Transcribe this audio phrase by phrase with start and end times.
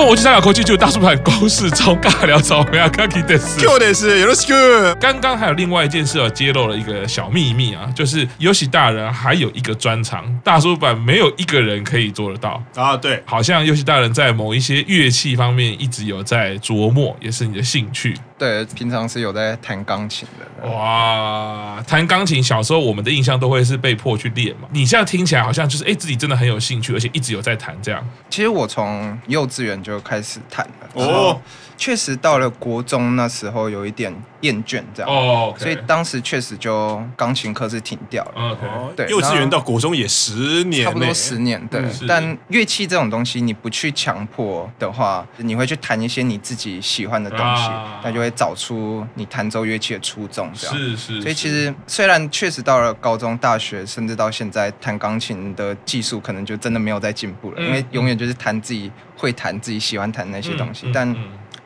[0.00, 3.60] 东我去参考国际，就大叔版公式中尬聊草莓啊，卡基德斯。
[3.60, 4.94] Q 的是有的是。
[4.98, 12.96] 刚刚还有另外一件事哦，揭露了一个小秘密啊，就是游戏大人还有一个专长，大叔版没有一个人可以做得到啊。
[12.96, 18.16] 对，好像游戏大人在某一些乐器方面一直有在琢磨，也是你的兴趣。
[18.40, 20.66] 对，平常是有在弹钢琴的。
[20.66, 24.66] 哇，弹钢琴，小时候我们的印象都会是被迫去练嘛。
[24.72, 28.02] 你现在听起来好像就是哎，自己真的很有兴趣，而且一直有在弹这样。
[28.30, 30.88] 其实我从幼稚园就开始弹了。
[30.94, 31.38] 哦。
[31.76, 35.58] 确实到了国中那时候有一点厌倦，这样，oh, okay.
[35.58, 38.56] 所以当时确实就钢琴课是停掉了。
[38.56, 38.94] Okay.
[38.94, 41.64] 对，幼稚园到国中也十年，差不多十年。
[41.68, 47.68] 对，嗯、但乐器这种东西，你不去强迫的话，你会去弹一些你自己喜欢的东西，
[48.02, 50.50] 那、啊、就会找出你弹奏乐器的初衷。
[50.54, 51.22] 这样是是，是。
[51.22, 61.16] 所以其实虽然确实到了高中、大学，甚至到现在，弹钢琴的技术可能就真的没有再进步了，嗯、因为永远就是弹自己会弹、自己喜欢弹那些东西，嗯、但。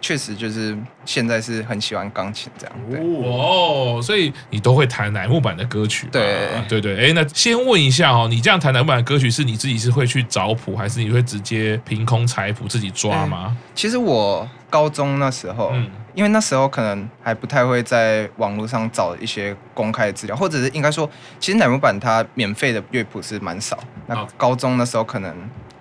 [0.04, 6.06] 确实就是现在是很喜欢钢琴这样对哦，所以你都会弹乃木坂的歌曲。
[6.12, 13.56] 对对对，哎，那先问一下哦，你这样弹乃木坂的歌曲，是你自己是会去找谱，还是你会直接凭空采谱自己抓吗？
[13.74, 21.08] 其实我高中那时候，嗯，因为那时候可能还不太会在网络上找一些公开的资料，或者是应该说，
[21.40, 23.78] 其实乃木坂它免费的乐谱是蛮少。
[24.06, 25.34] 那高中那时候可能。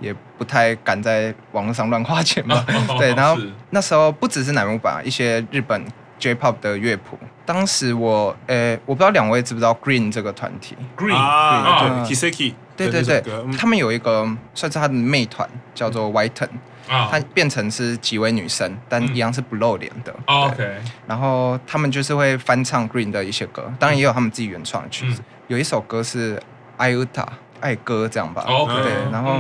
[0.04, 2.64] 也不太敢在网络上乱花钱嘛，
[3.00, 3.16] 对。
[3.16, 5.82] 然后那时候不只是乃木坂，一些日本
[6.20, 7.18] J-pop 的乐谱。
[7.46, 12.54] 当时我，呃，我不知道两位知不知道 Green 这个团体？Green 啊，Kiseki。
[12.76, 13.22] 对对对，
[13.58, 16.50] 他们有一个算是他的妹团，叫做 Whiten。
[16.90, 17.08] 啊。
[17.12, 20.14] 他变成是几位女生，但一样是不露脸的。
[20.26, 20.82] OK。
[21.08, 25.22] 然后他们就是会翻唱 Green 的一些歌，当然也有他们自己原创的曲子。
[25.48, 26.42] 有一首歌是
[26.78, 27.28] Iuta，
[27.60, 28.44] 爱歌这样吧。
[28.48, 28.74] OK。
[28.82, 29.40] 对，然后。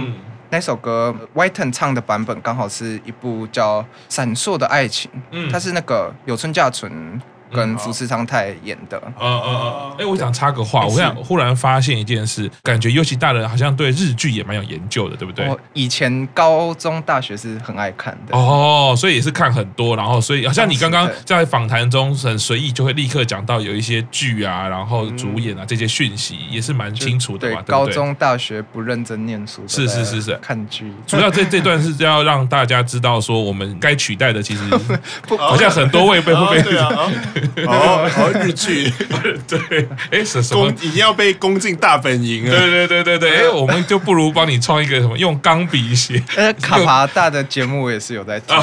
[0.54, 7.20] 那首歌 Whiten 唱的版本刚好是一部叫《闪烁的爱情》，嗯，它是那个有村架纯。
[7.54, 15.48] 跟福士苍太演的，嗯嗯嗯，哎，我想插个话，我想忽然发现一件事，感觉尤其大人好像对日剧也蛮有研究的，对不对？
[15.48, 34.62] 我以前高中、大学是很爱看的，哦，所以也是看很多，然后所以好像你刚刚在访谈中很随意就会立刻讲到有一些剧啊，然后主演啊这些讯息也是蛮清楚的嘛，对，高中、大学不认真念书，是是是是，看剧，主要这这段是要让大家知道说我们该取代的其实
[35.38, 36.74] 好像很多位被会被。
[36.74, 37.12] 哦，
[37.68, 38.92] 好日剧，
[39.48, 40.44] 对，哎，什么？
[40.50, 48.56] 攻已经要被攻进大本营了，对对对对对， 哎，我们就不如帮你创一个什么用钢笔写，呃，卡帕大的节目我也是有在听，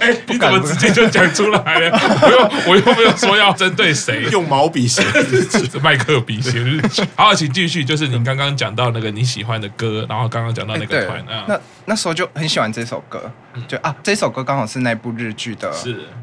[0.00, 2.00] 哎，你怎么直接就讲出来了？
[2.22, 5.02] 我又我又没有说要针对谁，用毛笔写。
[5.30, 13.30] 日剧，麦克笔写日剧，好，请继续，就是你刚刚讲到那个你喜欢的歌，然后刚刚讲到那个团啊，那那时候就很喜欢这首歌，
[13.66, 15.72] 就啊，这首歌刚好是那部日剧的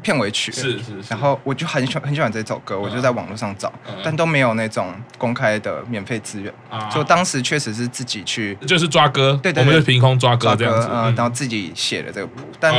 [0.02, 3.72] 片尾曲，是是，然后我就很喜欢很喜欢这首歌，我就在网络上找，
[4.02, 6.52] 但都没有那种公开的免费资源，
[6.92, 12.74] 就当时确实是自己去，就是抓歌，对对，我们就凭空抓歌这样子，嗯，然后自己写的这个谱，但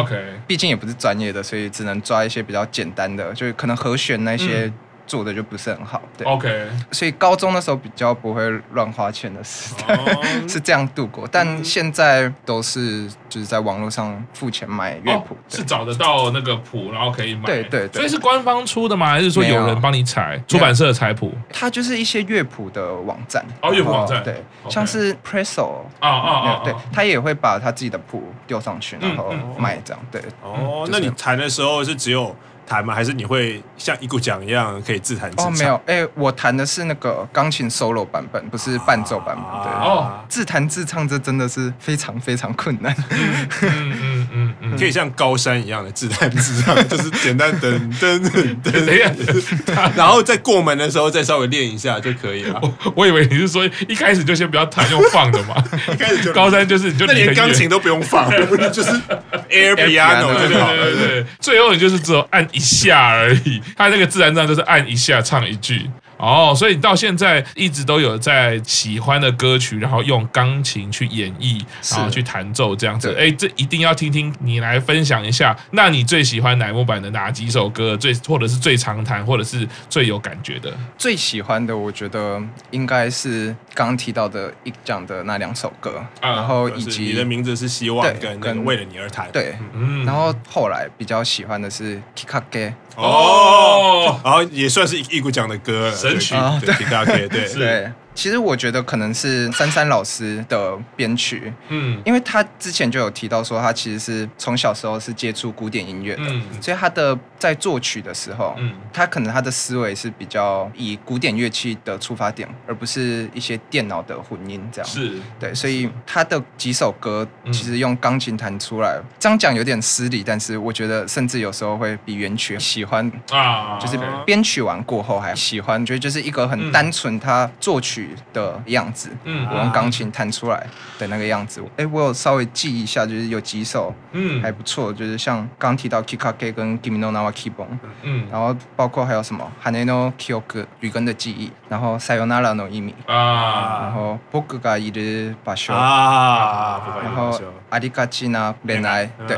[0.48, 4.72] 毕竟也不是专业的，所以只能抓一些比较简单的，就是可能和弦那些。
[5.10, 10.24] 做的就不是很好，对，OK，所以高中的时候比较不会乱花钱的时代，oh.
[10.48, 11.28] 是这样度过。
[11.32, 17.46] 但现在都是就是在网络上付钱买乐谱，oh, 是找得到那个谱，然后可以买。
[17.46, 19.10] 对对对，所以是官方出的吗？
[19.10, 20.40] 还是说有人帮你采？
[20.48, 21.34] 出版社采谱？
[21.52, 30.00] 它就是一些乐谱的网站哦，乐谱网站对，像是 Presso 啊啊啊，对，他也会把他自己的谱丢上去，然后卖这样。
[30.12, 32.36] 对，哦，那你弹的时候是只有。
[32.70, 32.94] 弹吗？
[32.94, 35.48] 还是你会像一股讲一样可以自弹自唱？
[35.48, 39.64] 哦，没有，哎、欸，我弹的是那个钢琴 solo 版本，不是伴奏版本。
[39.64, 42.96] 对，哦，自弹自唱这真的是非常非常困难。
[43.12, 52.60] 嗯嗯嗯嗯，可以像高山一样的自弹自唱， 就是简单噔噔噔噔，然后在过门的时候再稍微练一下就可以了。
[52.62, 55.56] 我我以为你是说一开始就先不要弹，用放的嘛？
[55.92, 58.30] 一开始就高山就是你就连钢琴都不用放，
[58.72, 58.92] 就是
[59.50, 60.84] air piano 就好了。
[60.84, 65.90] 对对对，最后你就是只有按一一下而已，他那个自然唱就是按一下唱一句。
[66.20, 73.16] 哦，所以你到现在一直都有在喜欢的歌曲，然后用钢琴去演绎，然后去弹奏这样子。
[73.18, 75.58] 哎，这一定要听听你来分享一下。
[75.72, 77.96] 那你最喜欢乃木坂的哪几首歌？
[77.96, 80.72] 最或者是最常弹，或者是最有感觉的？
[80.98, 89.30] 最喜欢的，我觉得应该是刚刚提到的一讲的那两首歌，啊、然后以及你的名字是希望跟跟为了你而弹。
[89.32, 92.74] 对，嗯，然后后来比较喜欢的是 Kikake。
[93.02, 95.96] 哦，然后也算是一一股奖的歌了。
[95.96, 97.48] 神曲，对，大家可以对。
[97.54, 115.14] 对，其实我觉得可能是珊珊老师的编曲，嗯，因为他之前就有提到说，他其实是从小时候是接触古典音乐的，嗯，所以他的在作曲的时候，嗯，他可能他的思维是比较以古典乐器的出发点，而不是一些电脑的混音这样，是。
[115.40, 127.99] 对，所以他的几首歌其实用钢琴弹出来，这样讲有点失礼，但是我觉得甚至有时候会比原曲喜欢啊，就是编曲完过后还喜欢，觉得就是一个很单纯他作曲。
[128.33, 130.67] 的样子，嗯，我用钢琴弹出来
[130.99, 137.67] 的那个样子，哎、欸，我有稍微记一下，就是有几首，嗯，还不错，就是像刚提到 Kikake 跟 Kimi no Na wa Kibon，
[138.03, 147.41] 嗯，然后包括还有什么 Hane no Kyoku 雨根的记忆，然后 Sayonara no Imi 啊，然后 Boku ga iru basho 啊，然后
[147.71, 149.37] ありがちな恋爱，对，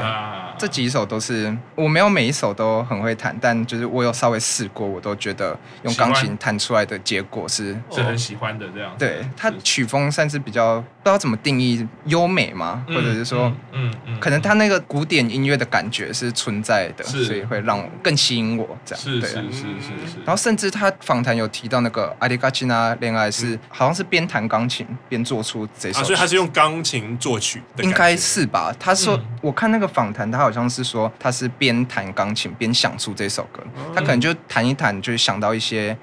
[0.58, 8.67] 这几首都是我没有每一首都很会弹，但就是我有稍微试过，我都觉得用钢琴弹出来的结果是是很喜欢 的。
[8.73, 19.03] 这样，对，它曲风算是比较不知道怎么定义优美嘛，或者是说，嗯嗯，可能它那个古典音乐的感觉是存在的，所以会让我更吸引我这样。
[19.03, 19.61] 是是是是
[20.07, 20.17] 是。
[20.25, 28.73] 然后甚至他访谈有提到那个阿里嘎奇娜恋爱是好像是边弹钢琴边做出这首，所以他是用钢琴作曲，应该是吧？
[28.79, 33.61] 他说我看那个访谈，他好像是说他是边弹钢琴边想出这首歌，
[33.93, 35.97] 他可能就弹一弹就想到一些。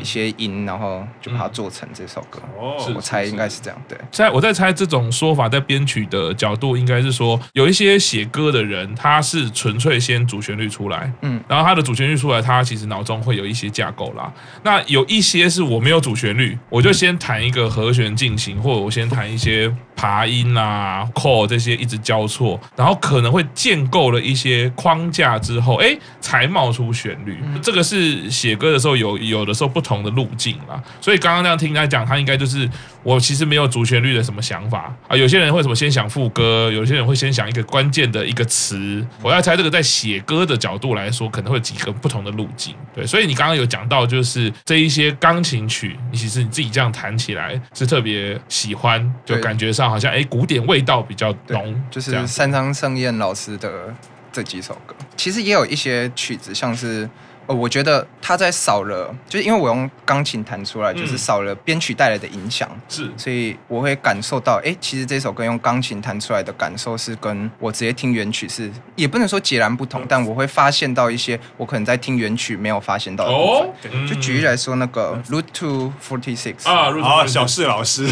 [0.00, 2.40] 一些音，然后就把它做成这首歌。
[2.58, 3.82] 哦，我猜应该是这样。
[3.88, 14.32] 对，在我在猜这种说法，在编曲的角度，应该是说有一些写歌的人，他是纯粹先主旋律出来，嗯，然后他的主旋律出来，他其实脑中会有一些架构啦。
[14.62, 27.38] 那有一些是我没有主旋律，我就先弹一个和弦进行，或者我先弹一些爬音啊、chord 这些一直交错，然后可能会建构了一些框架之后，哎，才冒出旋律。
[27.62, 29.72] 这个是写歌的时候有有的时候。
[29.72, 32.68] 不同的路径啦，所以刚刚那样听他讲，他应该就是
[33.02, 35.16] 我其实没有主旋律的什么想法啊。
[35.16, 39.04] 有些人会什么先想副歌，有些人会先想一个关键的一个词。
[39.22, 42.74] 我要猜这个在写歌的角度来说，可能会有几个不同的路径。
[42.94, 53.94] 对，所以你刚刚有讲到，就是这一些钢琴曲，你其实你自己这样弹起来是特别喜欢，就感觉上好像哎古典味道比较浓，就是三张盛宴老师的
[54.30, 57.08] 这几首歌，其实也有一些曲子像是。
[57.52, 74.06] 哦，我觉得他在少了，就是因为我用钢琴弹出来，就是少了编曲带来的影响，是，所以我会感受到，哎，其实这首歌用钢琴弹出来的感受是跟我直接听原曲是，也不能说截然不同，但我会发现到一些我可能在听原曲没有发现到的部分。
[74.06, 78.06] 就举例来说，那个 Route to Forty Six 啊，啊小四老师，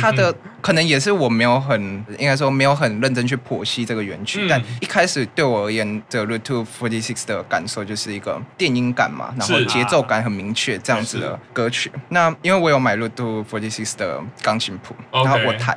[0.00, 8.70] 他的可能也是我没有很，应该说没有很认真去剖析这个原曲，但一开始对我而言，这 Route to Forty Six 的感受就是一个电。
[8.70, 11.90] 音感嘛，然后节奏感很明确，这样子的歌曲。
[12.10, 15.76] 那因为我有买 Route to 46的钢琴谱，然后我弹，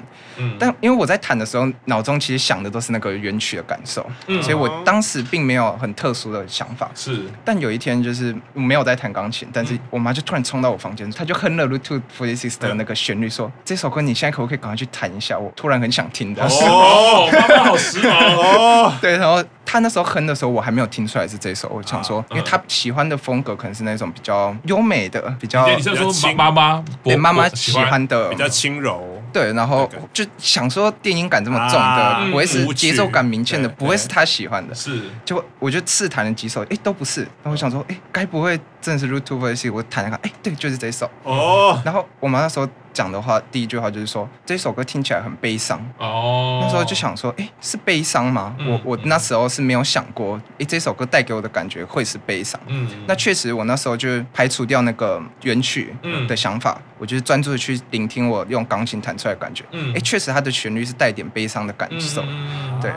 [0.60, 4.08] 但因为我在弹的时候，脑中其实想的都是那个原曲的感受，
[4.44, 6.92] 所以我当时并没有很特殊的想法。
[6.94, 16.44] 是，但有一天就是没有在弹钢琴，但是我妈就突然冲到我房间，她就哼了 Route to 46的那个旋律，说：“这首歌你现在可不可以赶快去弹一下？”我突然很想听的。
[16.44, 18.94] 哦，妈妈好时髦哦。
[19.00, 19.44] 对，然后。
[19.66, 21.70] 他那时候哼的时候，我还没有听出来是这首。
[21.70, 29.22] 我想说，因为他喜欢的风格可能是那种比较优美的，比较你是说妈妈对妈妈喜欢的比较轻柔。
[29.32, 34.76] 对，然后就想说电音感这么重的，不会是节奏感明显的，不会是他喜欢的。
[34.76, 37.22] 是，就我就试弹了几首，哎，都不是。
[37.22, 39.74] 然后我想说，哎，该不会真的是 to 46？
[39.74, 41.10] 我弹了看，哎，对，就是这首。
[41.24, 41.82] 哦。
[41.84, 42.68] 然后我妈那时候。
[42.94, 45.84] 讲的话，第一句话就是说这首歌听起来很悲伤。
[45.98, 48.56] 哦，那时候就想说，哎，是悲伤吗？
[48.60, 52.60] 嗯、我我那时候是没有想过，哎，这首歌带给我的感觉会是悲伤。
[52.68, 55.94] 嗯，那确实，我那时候就排除掉那个原曲
[56.28, 59.64] 的想法，嗯、我就是专注的去聆听我用钢琴弹出来的感觉。
[59.72, 62.24] 嗯，哎，确实它的旋律是带点悲伤的感受。
[62.28, 62.92] 嗯、对。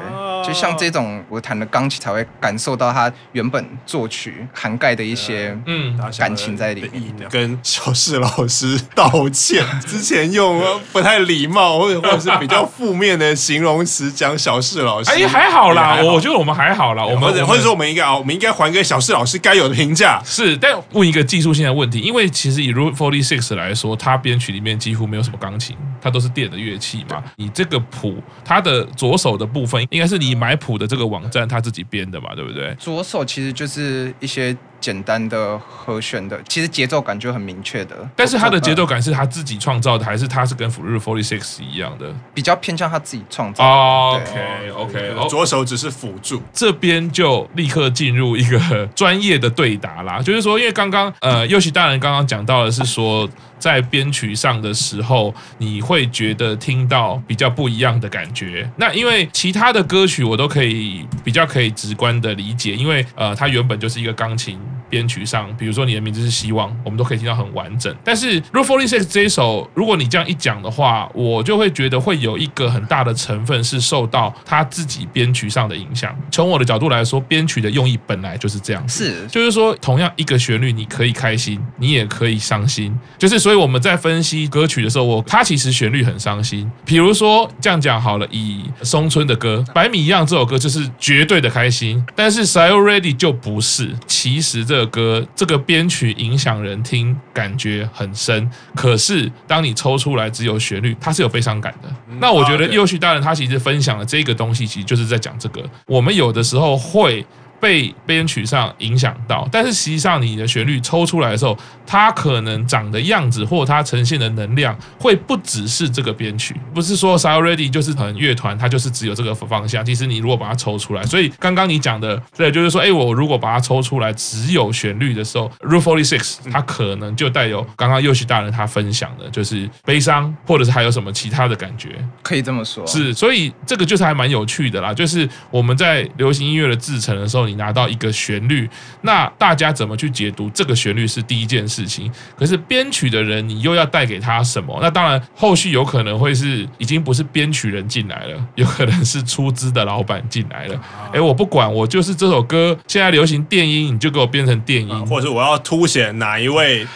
[0.46, 7.28] 就像这种，我弹的钢琴才会感受到它原本作曲涵盖的一些嗯感情在里面。
[7.28, 15.10] 跟小四老师道歉，之前用不太礼貌或者或者是比较负面的形容词讲小四老师。
[15.10, 17.04] 哎，还好啦，我觉得我们还好啦。
[17.04, 20.22] 我们或者说我们应该啊，我们应该还给小四老师该有的评价。
[20.24, 27.20] 是，但问一个技术性的问题，因为其实以 Route 46来说，它编曲里面几乎没有什么钢琴，它都是电的乐器嘛。
[27.34, 30.36] 你这个谱，它的左手的部分应该是你。
[30.36, 32.74] 买谱的这个网站他自己编的嘛，对不对？
[32.78, 37.96] 左手其实就是一些简单的和弦的，其实节奏感就很明确的。
[38.14, 42.14] 但是它的节奏感是他自己创造的，还是它是跟 Route 46一样的？
[42.34, 43.64] 比较偏向他自己创造。
[43.64, 46.42] OK OK，左手只是辅助。
[46.52, 53.26] 这边就立刻进入一个专业的对答啦，就是说，因为刚刚呃，尤其大人刚刚讲到的是说。
[53.58, 58.70] 在编曲上的时候，你会觉得听到比较不一样的感觉。
[58.76, 64.58] 那因为其他的歌曲我都可以比较可以直观的理解，因为呃，它原本就是一个钢琴
[64.90, 67.94] 编曲上，比如说你的名字是希望，我们都可以听到很完整。
[68.04, 76.14] 但是 Route 46这一首，如果你这样一讲的话，我就会觉得会有一个很大的成分是受到他自己编曲上的影响。
[76.30, 83.45] 从我的角度来说，编曲的用意本来就是这样，是就是说，同样一个旋律，你可以开心，你也可以伤心，就是。
[83.46, 86.68] 所以我们在分析歌曲的时候，我它其实旋律很伤心。
[86.84, 93.94] 比如说这样讲好了，以松村的歌《百米一样》这首歌就是绝对的开心，但是《Sayori Ready》就不是。
[94.08, 98.50] 其实这个歌这个编曲影响人听，感觉很深。
[98.74, 101.88] 可是当你抽出来只有旋律，它是有悲伤感的。
[102.18, 105.62] 那我觉得右旭大人他其实分享了这个东西，其实就是在讲这个。
[105.86, 107.24] 我们有的时候会。
[107.60, 119.84] 被编曲上影响到，但是实际上你的旋律抽出来的时候，它可能长的样子或它呈现的能量会不只是这个编曲，不是说 Sayori Ready 就是很乐团，它就是只有这个方向。
[119.84, 132.86] 其实你如果把它抽出来，所以刚刚你讲的对，就是说，哎，我如果把它抽出来只有旋律的时候，Route 46它可能就带有刚刚又许大人他分享的，就是悲伤，或者是还有什么其他的感觉，可以这么说。
[132.86, 137.45] 是，所以这个就是还蛮有趣的啦，就是我们在流行音乐的制成的时候。
[137.46, 138.68] 你拿到一个旋律，
[139.02, 142.10] 那大家怎么去解读这个旋律是第一件事情。
[142.36, 144.78] 可是编曲的人，你又要带给他什么？
[144.82, 150.80] 那当然，后续有可能会是已经不是编曲人进来了， 有可能是出资的老板进来了。
[151.12, 156.86] 哎，我不管，我就是这首歌现在流行电音，你就给我编成电音，或者是我要凸显哪一位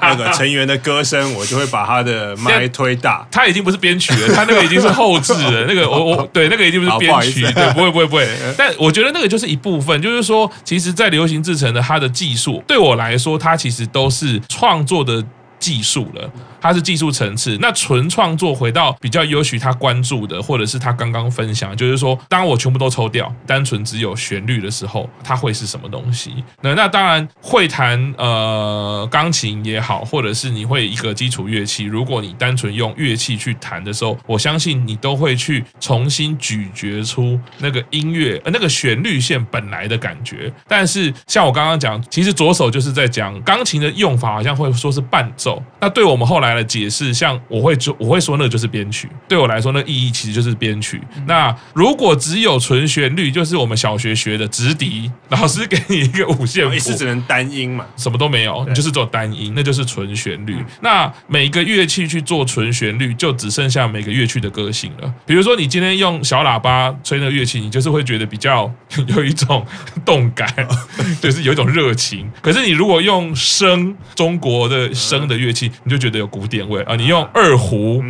[0.00, 3.26] 那个成员的歌声，我就会把他的麦推大。
[3.30, 5.64] 他已经不是编曲了，他那个已经是后置了。
[5.66, 8.26] 那个我我对那个已经不是编曲，对，不会不会不会。
[8.56, 9.99] 但我觉得那个就是一部分。
[10.00, 15.24] 就是说，其实，在流行制程的它的技术，对我来说，它其实都是创作的
[15.58, 16.30] 技术了。
[16.60, 26.44] 它是技术层次，那纯创作回到比较优许他关注的，或者是他刚刚分享，就是说，当我全部都抽掉，单纯只有旋律的时候，它会是什么东西？
[26.60, 40.52] 那那当然会弹呃钢琴也好，或者是你会一个基础乐器，如果你单纯用乐器去弹的时候，我相信你都会去重新咀嚼出那个音乐呃那个旋律线本来的感觉。
[40.68, 45.62] 但是像我刚刚讲，其实左手就是在讲钢琴的用法，好像会说是伴奏。
[45.80, 46.49] 那对我们后来。
[46.54, 49.08] 来解释，像我会就我会说，那个就是编曲。
[49.28, 51.00] 对我来说，那意义其实就是编曲。
[51.26, 60.56] 那如果只有纯旋律，就是我们小学学的直笛，老师给你一个五线谱，是只能单音嘛，什么都没有，你就是做单音，那就是纯旋律。
[60.80, 65.14] 那每个乐器去做纯旋律，就只剩下每个乐器的个性了。
[65.26, 68.72] 比如说，你今天用小喇叭吹那个乐器，你就是会觉得比较
[69.08, 69.64] 有一种
[70.04, 70.48] 动感，
[71.20, 72.30] 就是有一种热情。
[72.40, 76.96] 可是你如果用声，中国的声的乐器，你就觉得有古五点位啊！
[76.96, 78.02] 你用二胡。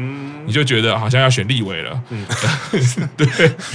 [0.46, 2.24] 你就觉得好像要选立委了，嗯，
[3.16, 3.26] 对，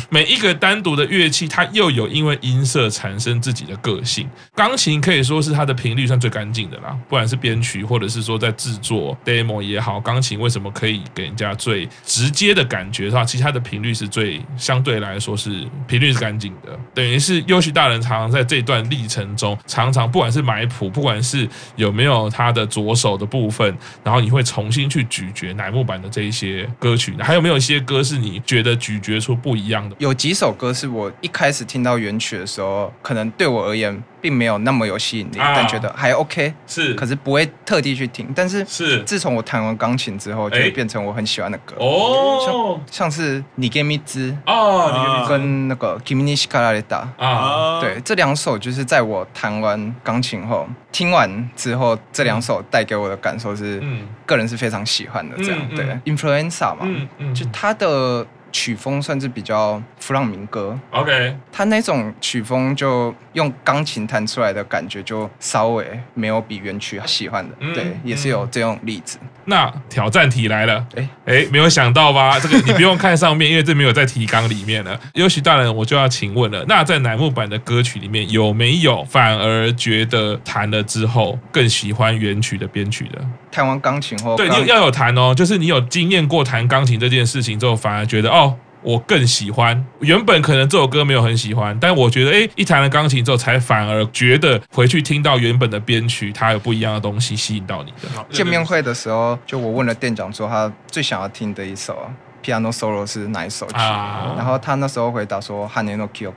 [0.10, 4.28] 每一个单独的乐器，它又有因为音色产生自己的个性。
[4.54, 26.55] 钢琴可以说是它的频率算最干净的啦，不管是编曲或者是说在制作 demo 也好，钢琴为什么可以给人家最直接的感觉的话，其实它的频率是最相对来说是频率是干净的，等于是优许大人常常在这段历程中，常常不管是买谱，不管是有没有他的左手的部分，然后你会重新去咀嚼乃木坂的这一些。
[26.80, 29.96] 歌曲还有没有一些歌是你觉得咀嚼出不一样的？
[30.00, 38.28] 有几首歌是我一开始听到原曲的时候，可能对我而言并没有那么有吸引力，啊、但觉得还 OK，是，可是不会特地去听。
[38.36, 39.04] 但是是。
[39.04, 41.76] 自从我弹完钢琴之后，就会变成我很喜欢的歌。
[41.78, 55.38] 哦，像，像是你给米兹哦，跟那个 Kimi ni shikarareta 啊，对，这两首就是在我弹完钢琴后听完之后，这两首带给我的感受是，嗯，个人是非常喜欢的。
[55.38, 58.26] 这样、嗯嗯、对，Influenza 嘛，嗯嗯，就他的。
[58.56, 69.18] 曲风算是比较弗朗明哥，OK，他那种曲风就用钢琴弹出来的感觉就稍微没有比原曲喜欢的，嗯、对，也是有这种例子。
[69.44, 72.40] 那挑战题来了，哎哎，没有想到吧？
[72.40, 74.98] 这个你不用看上面，因为这没有在提纲里面了。
[75.16, 83.22] 优许大人，我就要请问了，那在乃木坂的歌曲里面有没有反而觉得弹了之后更喜欢原曲的编曲的？
[83.52, 88.45] 弹完钢琴后，对，你要有弹哦，就是你有经验过弹钢琴这件事情之后，反而觉得哦。
[88.86, 89.84] 我更喜欢。
[90.00, 98.08] 原本可能这首歌没有很喜欢，但我觉得，哎，一弹了钢琴之后，才反而觉得回去听到原本的编曲，它有不一样的东西吸引到你的。
[98.30, 101.98] 见面会的时候，就我问了店长说，他最想要听的一首
[102.44, 106.28] piano solo 是哪一首曲，啊、然后他那时候回答说《羽の记忆》。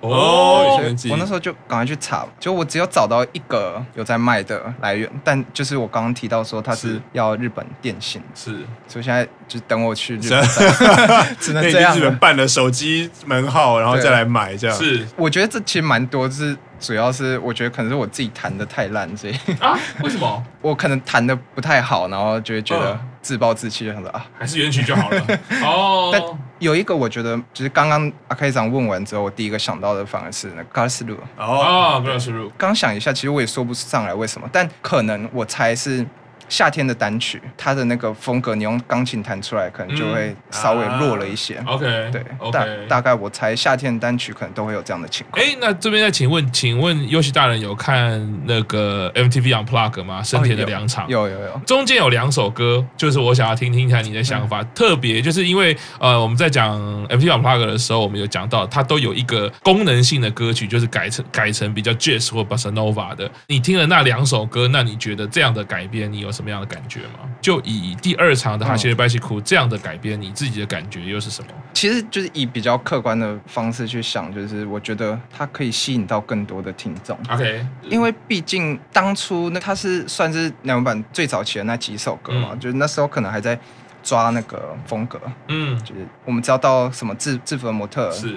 [0.00, 0.78] 哦，
[1.10, 10.42] 我那时候就赶快去查，就我只有找到一个有在卖的来源，但就是我刚刚提到说它是要日本电信，是，所以现在就等我去日本，
[11.40, 11.96] 只能这样。
[11.96, 14.76] 日本办了手机门号，然后再来买这样。
[14.76, 20.44] 是，我觉得这其实蛮多，就是主要是我觉得可能是我自己弹的太烂，所以啊，为什么？
[20.60, 22.98] 我可能弹的不太好，然后就会觉得。
[23.26, 25.20] 自暴自弃的很多啊，还是原曲就好了。
[25.64, 26.22] 哦，但
[26.58, 31.16] 有一个我觉得，就是刚刚阿开长问完之后，我第一个想到的反而是那个 Karlsruhe。
[31.36, 32.50] 哦，Karlsruhe。
[32.56, 36.06] 刚想一下，其实我也说不上来为什么，但可能我猜是。
[36.48, 41.56] 夏天的单曲，它的那个风格，你用钢琴弹出来，可能就会稍微弱了一些。
[41.60, 42.50] 嗯啊、OK，对，okay.
[42.50, 45.44] 大大概我猜夏天的单曲可能都会有这样的情况。
[45.44, 50.22] 哎，那这边再请问，请问优喜大人有看那个 MTV Unplugged 吗？
[50.22, 51.60] 生田的两场，哦，有有有，有。
[51.66, 54.62] 中间有两首歌，就是我想要听听看你的想法。
[54.62, 63.30] 嗯、特别就是因为呃，我们在讲 MTV Unplugged 的时候，我们有讲到它都有一个功能性的歌曲，就是改成改成比较 Jazz 或 Bossa Nova 的。
[63.48, 67.20] 你听了那两首歌，那你觉得这样的改编，你有什么样的感觉吗？
[67.40, 71.48] 就以第二场的《哈西的拜西库》这样的改编，你自己的感觉又是什么？
[71.72, 77.18] 其实就是以比较客观的方式去想，就是我觉得它可以吸引到更多的听众。
[77.30, 83.58] OK，因为毕竟当初那它是算是两版最早期的那几首歌嘛，嗯、就是那时候可能还在
[84.02, 85.20] 抓那个风格。
[85.48, 88.36] 嗯，就是我们知道到什么制制服的模特是。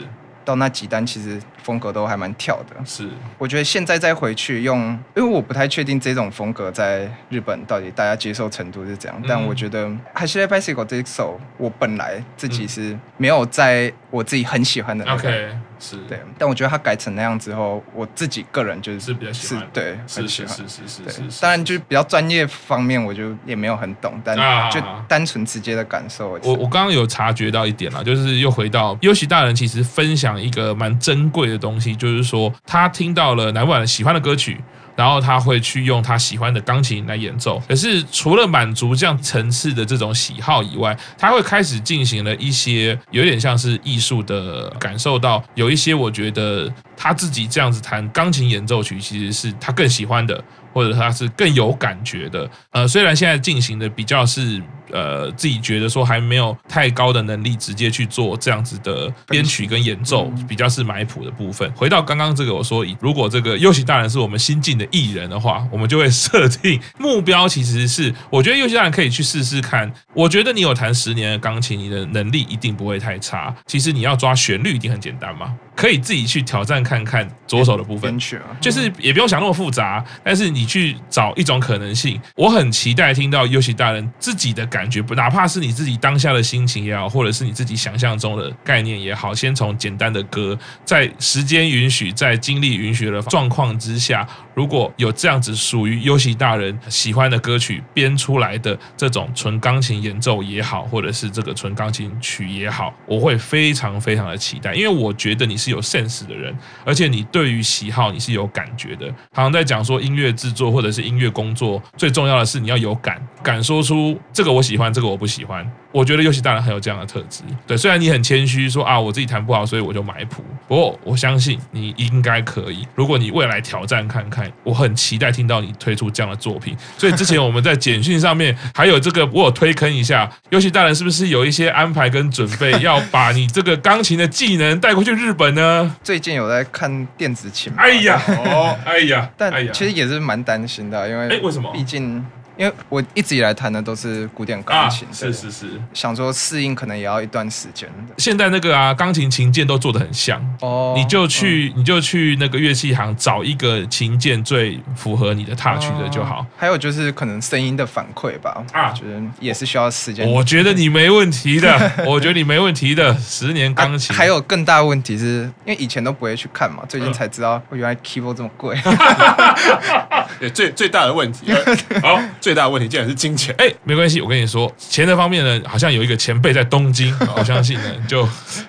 [0.49, 3.07] 到那几单其实风格都还蛮跳的，是。
[3.37, 4.79] 我觉得现在再回去用，
[5.15, 15.29] 因为我不太确定这种风格在日本到底大家接受程度是怎样，嗯、但我觉得《走り出发 Bicycle》这一首，我本来自己是没有在我自己很喜欢的那个。
[15.29, 15.49] Okay.
[15.79, 21.41] 是对，但我觉得他改成那样之后，我自己个人就是是比较喜欢，对，很喜欢，是是是是。
[21.41, 24.35] 当然，就是比较专业方面，我就也没有很懂，但
[24.71, 26.37] 就单纯直接的感受。
[26.43, 34.61] 我我刚刚有察觉到一点啦，就是又回到优喜大人，其实分享一个蛮珍贵的东西，就是说他听到了乃木坂喜欢的歌曲。
[34.99, 52.49] 然后他会去用他喜欢的钢琴来演奏，可是除了满足这样层次的这种喜好以外，他会开始进行了一些有点像是艺术的感受到，有一些我觉得他自己这样子弹钢琴演奏曲，其实是他更喜欢的，或者他是更有感觉的。
[52.71, 54.61] 呃，虽然现在进行的比较是。
[54.91, 61.71] 呃，自己觉得说还没有太高的能力直接去做这样子的编曲跟演奏，比较是买谱的部分。
[61.73, 69.93] 回到刚刚这个，我说，如果这个优喜大人是我们新进的艺人的话，我们就会设定目标，其实是我觉得优喜大人可以去试试看。
[70.15, 73.55] 我觉得你有弹十年的钢琴，你的能力一定不会太差。
[73.67, 78.17] 其实你要抓旋律一定很简单嘛，可以自己去挑战看看左手的部分，
[78.59, 82.19] 就是也不用想那么复杂，但是你去找一种可能性。
[82.35, 84.79] 我很期待听到尤其大人自己的感。
[84.79, 94.25] 感觉不，哪怕是你自己当下的心情也好，或者是你自己想象中的概念也好，先从简单的歌，在时间允许、在精力允许的状况之下，
[94.59, 109.11] 如果有这样子属于优喜大人喜欢的歌曲编出来的这种纯钢琴演奏也好，或者是这个纯钢琴曲也好，我会非常非常的期待，因为我觉得你是有 sense 的人，而且你对于喜好你是有感觉的。
[109.33, 114.63] 好像在讲说音乐制作或者是音乐工作，最重要的是你要有感，敢说出这个我。
[114.69, 117.41] 喜欢这个我不喜欢，我觉得优喜大人很有这样的特质。
[117.65, 120.43] 对，虽然你很谦虚说啊，我自己弹不好，所以我就买谱。
[120.67, 122.87] 不过我相信你应该可以。
[122.93, 126.77] 如果你未来挑战看看，我很期待听到你推出这样的作品。
[126.97, 135.95] 所以之前我们在简讯上面还有这个， 我有推坑一下，尤其大人是不是有一些安排跟准备， 要把你这个钢琴的技能带过去日本呢？
[136.03, 137.73] 最近有在看电子琴。
[137.75, 141.71] 哎呀，哦，哎呀，但其实也是蛮担心的，因为哎，为什么？
[141.73, 142.23] 毕竟。
[142.59, 147.89] 因为我一直以来弹的都是古典钢琴，是是是，想说适应可能也要一段时间。
[148.17, 156.45] 现在那个啊，钢琴琴键都做的很像哦，你就去你就去那个乐器行找一个琴键最符合你的 touch 的就好。
[156.57, 160.29] 还有就是可能声音的反馈吧，啊，觉得也是需要时间。
[160.29, 163.17] 我觉得你没问题的， 我觉得你没问题的。
[163.19, 168.77] 十年钢琴，还有更大问题是因为以前都不会去看嘛，最近才知道，原来 keyboard 这么贵。
[170.39, 171.51] 对，最最大的问题，
[172.01, 173.53] 好，最大的问题竟然是金钱。
[173.57, 178.27] 哎，没关系，我跟你说，钱的方面呢，好像有一个前辈在东京， 我相信呢，就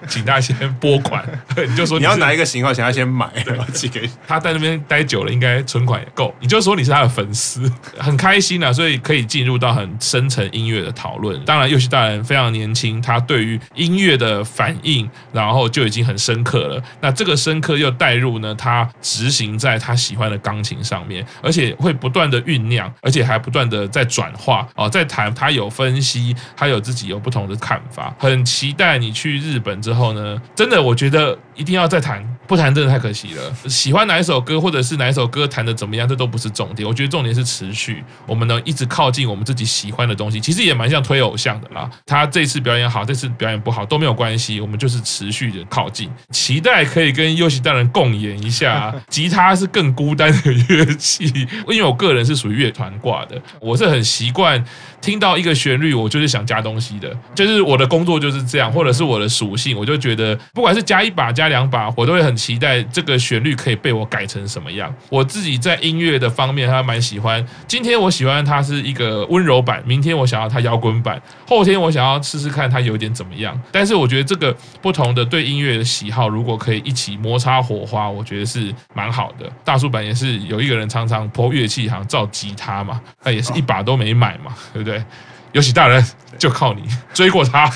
[0.09, 1.25] 请他先拨款，
[1.69, 6.35] 你就说你要哪一个型号，请他先买，对，寄给他在那边待久了，应该存款也够。
[6.41, 11.39] 你就说你是他的粉丝，很开心啊，所以可以进入到很深层音乐的讨论。
[11.45, 16.83] 当然，游戏大人非常年轻，他对于音乐的反应，然后就已经很深刻了。
[17.01, 28.15] 那这个深刻又带入呢，他执行在他喜欢的钢琴上面，而且会不断的酝酿，而且还不断的在转化哦，在谈他有分析，他有自己有不同的看法。
[28.19, 33.69] 很期待你去日本之后呢，真的我觉得一定要再弹，不弹真的太可惜了。
[33.69, 36.89] 喜欢哪一首歌，或者是哪一首歌弹的怎么样，这都不是重点。
[36.89, 41.91] 我觉得重点是持续，我们能一直靠近我们自己喜欢的东西，其实也蛮像推偶像的啦。
[42.07, 48.95] 他这次表演好，这次表演不好都没有关系，我们就是持续的靠近，期待可以跟优喜大人共演一下。
[49.11, 51.27] 吉他是更孤单的乐器，
[51.69, 54.65] 因为我个人是属于乐团挂的，我是很习惯
[55.03, 64.91] 听到一个旋律，我就是想加东西的，就是我的工作就是这样，或者是我的属性，我就觉得不管是加一把加两把，我都会很期待这个旋律可以被我改成什么样。
[65.11, 73.61] 我自己在音乐的方面还蛮喜欢，今天我喜欢它是一个温柔版，明天我想要它摇滚版，后天我想要试试看它有点怎么样。
[73.71, 79.51] 但是我觉得这个不同的对音乐的喜好，如果可以一起摩擦火花，我觉得是蛮好的。
[79.65, 85.03] 大叔版也是有一个人常常泼乐器，好像造吉他嘛，那也是一把都没买嘛，对不对？
[85.53, 86.05] 游喜大人
[86.39, 86.83] 就靠你
[87.13, 87.71] 追过他。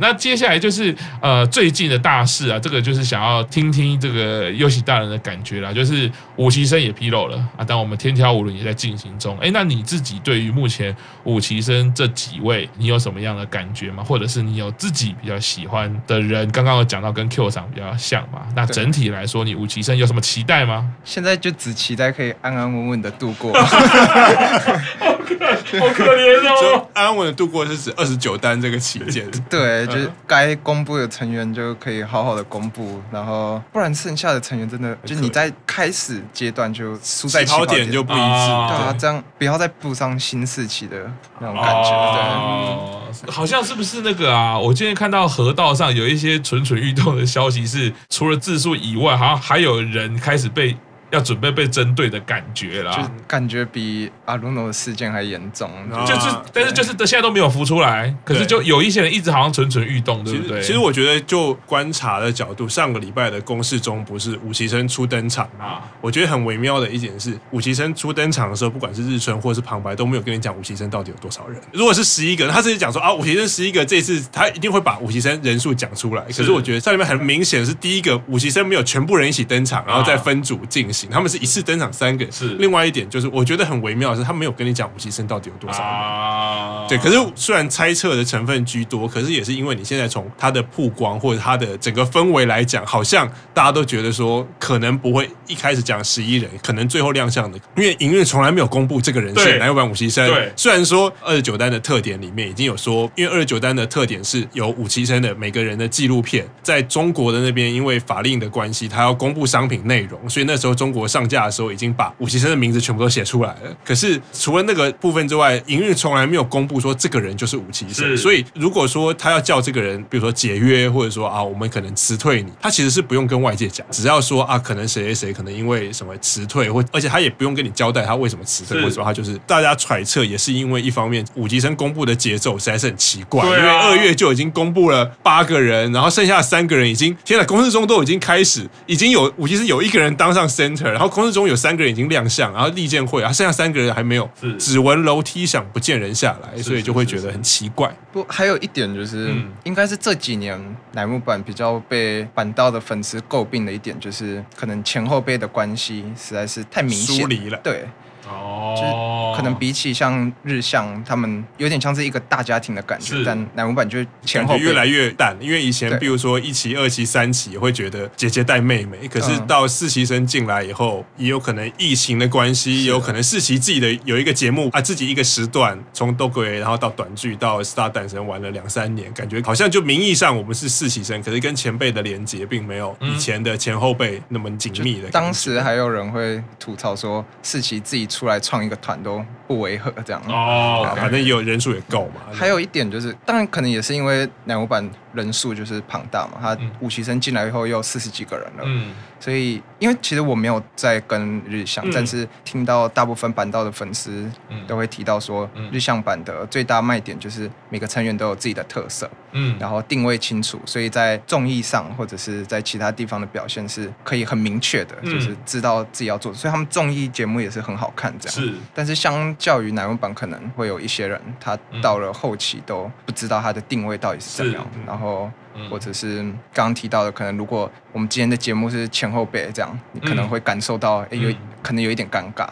[0.00, 5.72] 那接下来就是呃最近的大事啊，这个就是想要听听这个尤喜大人的感觉啦。
[5.72, 9.38] 就是五期生也披露了啊，但我们天挑五轮也在进行中。
[9.38, 14.02] 哎，那你自己对于目前五期生这几位，你有什么样的感觉吗？
[14.02, 16.50] 或者是你有自己比较喜欢的人？
[16.50, 18.40] 刚刚有讲到跟 Q 厂比较像嘛？
[18.56, 20.90] 那整体来说，你五期生有什么期待吗？
[21.04, 23.52] 现在就只期待可以安安稳稳的度过。
[25.80, 26.54] 好可怜哦！
[26.60, 44.58] 就安稳的度过是指二十九单这个期间， 对，就是该公布的成员就可以好好的公布，然后不然剩下的成员真的就你在开始阶段就输在起跑点就不一致，啊对啊，这样不要再步上新四期的那种感觉，对，好像是不是那个啊？
[44.58, 50.76] 我今天看到河道上有一些蠢蠢欲动的消息，是除了字数以外，好像还有人开始被。
[51.10, 55.70] 要准备被针对的感觉啦，就感觉比阿鲁诺的事件还严重，
[56.06, 60.60] 就是，但是就是现在都没有浮出来，可是就有一些人一直好像蠢蠢欲动，对不对？
[60.62, 71.60] 其实我觉得，就观察的角度，上个礼拜的公示中不是五期生初登场啊，我觉得很微妙的一点是，五期生初登场的时候，不管是日春或是旁白都没有跟你讲五期生到底有多少人。
[71.72, 76.22] 如果是十一个，他自己讲说啊，五期生十一个，这次他一定会把五期生人数讲出来。
[76.24, 80.99] 可是我觉得在里面很明显是第一个五期生没有全部人一起登场，然后再分组进行。
[81.08, 85.88] 他们是一次登场三个，是另外一点就是我觉得很微妙的是，他没有跟你讲五期生到底有多少人。
[85.88, 86.98] 啊，对。
[86.98, 100.26] 可是虽然猜测的成分居多，可是也是因为你现在从他的曝光或者他的整个氛围来讲，好像大家都觉得说可能不会一开始讲十一人，可能最后亮相的，因为营运从来没有公布这个人选，乃木坂五期生。
[100.28, 100.52] 对。
[100.56, 111.30] 虽然说二十九单的特点里面已经有说，因为二十九单的特点是有五期生的每个人的纪录片，在中国的那边因为法令的关系，他要公布商品内容，所以那时候中国上。
[111.30, 118.16] 架的时候已经把五期生的名字全部都写出来了，可是除了那个部分之外，营运从来没有公布说这个人就是五期生。
[118.16, 141.10] 所以如果说他要叫这个人，比如说解约，或者说啊，我们可能辞退你，他其实是不用跟外界讲，只要说啊，可能谁谁谁可能因为什么辞退，或而且他也不用跟你交代他为什么辞退，或者说他就是大家揣测，也是因为一方面五期生公布的节奏实在是很奇怪，因为二月就已经公布了八个人，然后剩下三个人已经，天哪，公司中都已经开始，已经有五期生有一个人当上 center，然后。
[141.10, 144.30] 公司中有三个人已经亮相，然后利剑会，然后剩下三个人还没有。
[144.58, 147.92] 只闻楼梯响，不见人下来，所以就会觉得很奇怪。
[148.12, 150.58] 不，还有一点就是，嗯、应该是这几年
[150.92, 157.58] 乃木坂比较被板道的粉丝诟病的一点，就是可能前后辈的关系实在是太明显疏离了。
[157.62, 157.84] 对。
[158.30, 165.36] 哦，就是可能比起像日向他们，有点像是一个大家庭的感觉，但乃木坂就前后越来越淡。
[165.40, 185.08] 因为以前，比如说一期、二期、三期，会觉得姐姐带妹妹，可是到四期生进来以后，也有可能疫情的关系，也有可能四期自己的有一个节目啊，自己一个时段，从 Dogue 然后到短剧到 Star 诞生玩了两三年，感觉好像就名义上我们是四期生，可是跟前辈的连接并没有以前的前后辈那么紧密的。
[185.10, 192.20] 当时还有人会吐槽说，四期自己出来创一个团都不违和，这样哦，反正也有人数也够嘛。
[192.32, 204.30] 还有一点就是，当然可能也是因为乃木坂人数就是庞大嘛，他五期生进来以后又四十几个人了，嗯，所以因为其实我没有在跟日向，嗯、但是听到大部分板道的粉丝
[204.66, 224.99] 都会提到说，日向版的最大卖点就是每个成员都有自己的特色，嗯，然后定位清楚，所以在综艺上或者是在其他地方的表现是可以很明确的，就是知道自己要做，所以他们综艺节目也是很好看这样，是，但是相较于乃木坂，可能会有一些人他到了后期都不知道他的定位到底是怎么样，然后。
[225.00, 231.32] 或者是刚刚提到的，可能如果我们今天的节目是前后辈这样，你可能会感受到，哎，有
[231.62, 232.46] 可能有一点尴尬。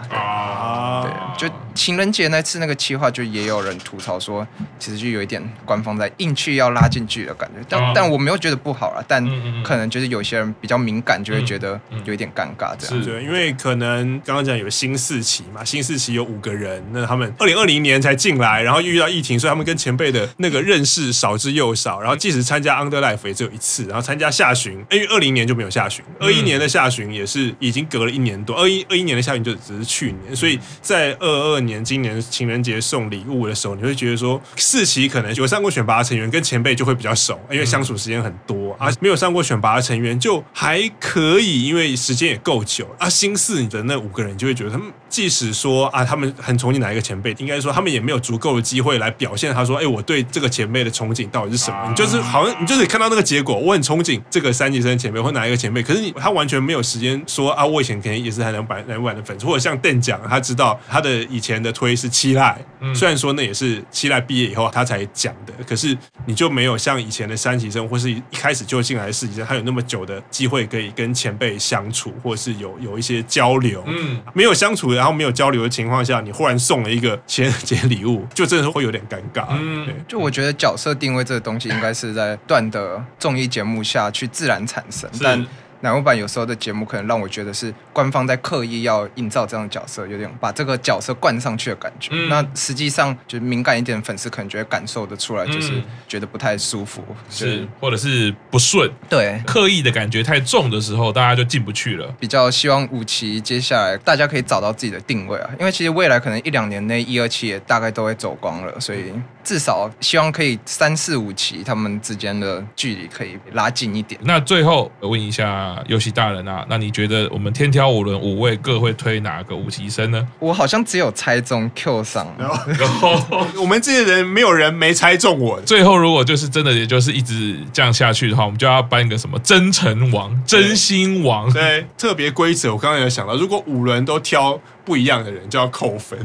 [1.38, 4.46] 就情人节那次那个企划，就也有人吐槽说，
[4.78, 7.64] 其实就有一点官方在硬去要拉进去的感觉。
[7.68, 9.24] 但但我没有觉得不好啦，但
[9.62, 13.04] 可能就是有些人比较敏感，就会觉得有一点尴尬这样。
[13.04, 43.08] 是，因为可能刚刚讲有新四期嘛，新四期有五个人，那他们二零二零年才进来，然后又遇到疫情，所以他们跟前辈的那个认识少之又少，然后即使参加 Under Life 也只有一次，然后参加下旬，因为二零年就没有下旬，二一年的下旬也是已经隔了一年多，二一二一年的下旬就只是去年，所以在二二二年今年情人节送礼物的时候，你会觉得说四期可能有上过选拔的成员跟前辈就会比较熟，因为相处时间很多啊，没有上过选拔的成员就还可以，因为时间也够久啊。
[43.08, 49.54] 新四你的那五个人就会觉得他们即使说啊，他们很憧憬哪一个前辈，应该说他们也没有足够的机会来表现。
[49.54, 51.86] 他说，哎，我对这个前辈的憧憬到底是什么？
[51.88, 53.28] 你就是好像你就是看到那个。
[53.28, 65.94] 结果我很憧憬这个三级生前辈或哪一个前辈，可是你他完全没有时间说啊，我以前肯定也是还两百两百的粉丝，或者像邓讲，他知道他的以前的推是七濑，嗯、虽然说那也是七濑毕业以后他才讲的，可是
[66.24, 79.94] 你就没有像以前的三级生或是一开始就进来的四级生，他有那么久的机会可以跟前辈相处，或是有有一些交流，嗯，没有相处然后没有交流的情况下，你忽然送了一个情人节礼物，就真的是会有点尴尬，嗯，对。
[80.06, 82.88] 就我觉得角色定位这个东西应该是在段的。
[83.18, 85.46] 综艺节目下去自然产生，但
[85.80, 92.10] 乃木坂有时候的节目可能让我觉得是官方在刻意要营造这样的角色，有点把这个角色灌上去的感觉。
[92.12, 98.90] 嗯、那实际上就敏感一点的粉丝可能觉得感受得出来，就是觉得不太舒服，嗯、是或者是不顺。
[99.08, 102.12] 对，刻意的感觉太重的时候，大家就进不去了。
[102.18, 109.12] 比较希望五期接下来大家可以找到自己的定位啊，因为其实未来可能一两年内一二期也大概都会走光了，所以
[109.44, 114.20] 至少希望可以三四五期他们之间的距离可以拉近一点。
[114.24, 115.67] 那最后我问一下。
[115.68, 120.26] 啊，游戏大人啊，那你觉得我们天挑五轮五位各会推哪个五级生呢？
[120.38, 123.20] 我好像只有猜中 Q 上，然后
[123.60, 125.60] 我们这些人没有人没猜中我。
[125.62, 132.72] 最后如果就是真的，也就是一直这样下去的话，我们就要颁一个什么真诚王、真心王，对，对特别规则。
[132.72, 134.58] 我刚刚有想到，如果五轮都挑。
[134.88, 136.18] 不一样的人就要扣分，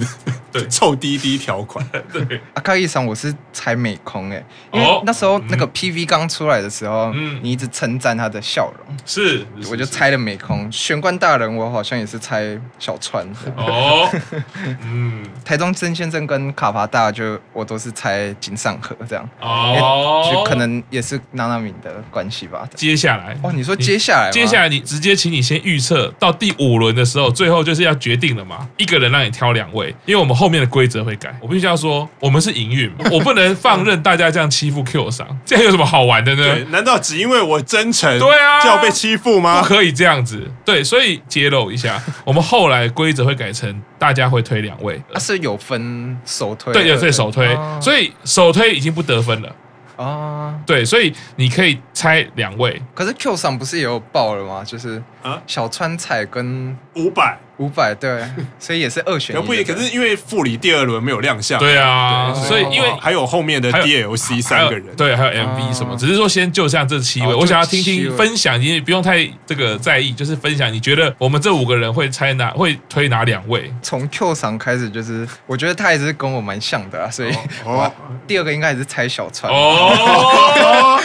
[0.49, 1.85] 对， 臭滴滴条款。
[2.13, 10.71] 对，阿卡伊桑，我是猜美空哎，因为那时候那个 PV 刚出来的时候，嗯，你一直称赞他的笑容，是，我就猜了美空。
[10.71, 13.27] 玄关大人，我好像也是猜小川。
[13.57, 14.09] 哦，
[14.81, 19.29] 嗯，台中曾先生跟卡帕大，就我都是猜井上和这样。
[19.41, 22.65] 哦，就可能也是娜娜敏的关系吧。
[22.75, 28.52] 接下来，哦，你说接下来，接下来你直接请你先预测到第五轮的时候，最后就是要决定了嘛。
[28.77, 31.33] 一个人让你挑两位，因为我们后面的规则会改。
[31.41, 36.55] 我必须要说，我们是营运， 我不能放任大家这样欺负 Q 上，这样有什么好玩的呢？
[36.71, 39.61] 难道只因为我真诚，对啊，就要被欺负吗？
[39.61, 40.49] 不可以这样子。
[40.65, 49.55] 对，所以揭露一下， 我们后来规则会改成大家会推两位，它是有分首推，对，有分首推，所以首推已经不得分了。
[49.95, 52.81] 啊，对，所以你可以猜两位。
[52.95, 54.63] 可是 Q 上不是也有报了吗？
[54.65, 57.37] 就是啊，小川彩跟五百。
[57.57, 58.23] 五百对，
[58.59, 59.41] 所以也是二选一。
[59.43, 61.59] 不也，可是因为副理第二轮没有亮相。
[61.59, 73.71] 对啊，所以因为还有后面的 DLC 三个人，对，还有 MV 什么，只是说先就像这七位，我想要听听分享，你也不用太这个在意，就是分享你觉得我们这五个人会猜哪会推哪两位？
[73.81, 77.31] 从 Q 桑开始，就是我觉得他也是跟我蛮像的啊，所以
[77.63, 77.91] 哦，
[78.27, 80.99] 第二个应该也是猜小川哦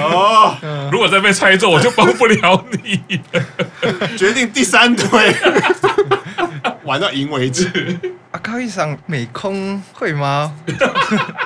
[0.00, 0.56] 哦，
[0.92, 3.00] 如果再被猜中，我就帮不了你，
[4.16, 5.34] 决定第三推。
[6.84, 7.98] 玩到赢为止。
[8.30, 10.54] 阿卡伊桑美空会吗？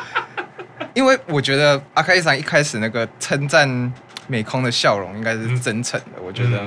[0.94, 3.92] 因为我觉得阿卡伊桑一开始那个称赞
[4.26, 6.62] 美空的笑容应该是真诚的，嗯、我觉得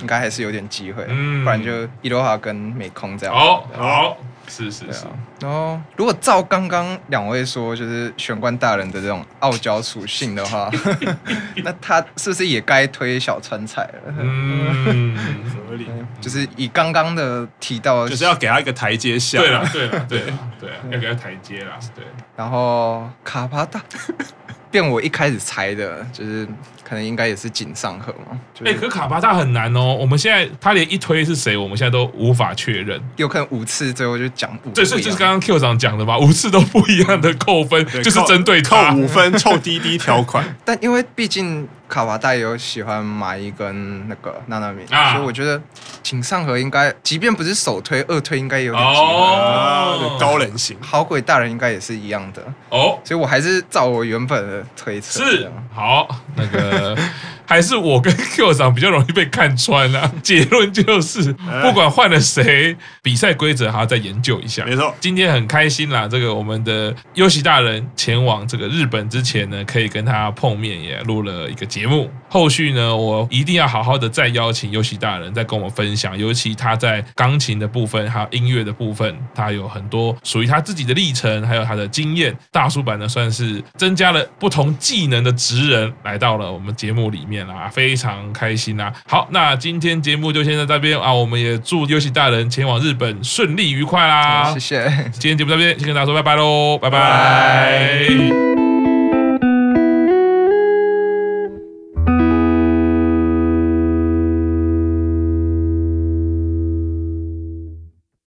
[0.00, 3.34] 应该还是有点机会，嗯、不然就伊罗哈跟美空这样。
[3.34, 4.16] 好，好。
[4.48, 5.06] 是是是，
[5.40, 10.68] 然后如果照刚刚两位说，就是玄关大人的这种傲娇属性的话，
[11.62, 14.14] 那他是不是也该推小川菜了？
[14.18, 15.16] 嗯，
[15.70, 15.86] 合理。
[16.20, 19.38] 就是以刚刚的提到，就是要给他一个台阶下。
[19.38, 20.20] 对了，对了，对
[20.60, 21.78] 对，要给他台阶啦。
[21.94, 22.04] 对。
[22.36, 23.80] 然后卡帕大，
[24.70, 26.46] 变我一开始猜的，就是
[26.82, 28.38] 可能应该也是井上和嘛。
[28.64, 29.94] 哎、可卡巴大很难哦。
[29.94, 33.00] 我们现在他连一推是谁，我们现在都无法确认。
[33.16, 34.70] 有可能五次最后就讲不。
[34.70, 40.44] 对，所以就是刚刚 Q 长讲的吧，五次都不一样的扣分，嗯、就是针对扣五分，扣滴滴条款。
[40.64, 41.68] 但因为毕竟。
[41.90, 45.60] 卡瓦代有喜欢麻衣跟那个娜娜米，啊、所以我觉得
[46.04, 49.06] 井上和应该，即便不是首推，二推应该也有点机会。
[49.06, 52.40] 哦，高人型，好鬼大人应该也是一样的。
[52.68, 55.24] 哦，所以我还是照我原本的推测。
[55.24, 56.96] 是，好，那个。
[57.50, 60.08] 还是我跟 Q 长比较容易被看穿啊！
[60.22, 64.64] 结论就是，不管换了谁，比赛规则还要再研究一下。
[64.64, 66.06] 没错，今天很开心啦！
[66.06, 72.08] 这个我们的优喜大人前往这个日本之前呢，可以跟他碰面，也录了一个节目。
[72.28, 82.32] 后续呢，我一定要好好的再邀请优喜大人再跟我们分享，尤其他在钢琴的部分还有音乐的部分，他有很多属于他自己的历程，还有他的经验。
[82.52, 87.39] 大叔版呢，算是增加了不同技能的职人来到了我们节目里面。
[87.72, 88.92] 非常开心啊！
[89.06, 91.12] 好，那今天节目就先到这边啊！
[91.12, 94.52] 我们也祝优喜大人前往日本顺利愉快啦！
[94.54, 94.88] 谢谢。
[95.12, 96.98] 今天节目到这边先跟大家说拜拜喽，拜拜。
[96.98, 98.59] 拜拜。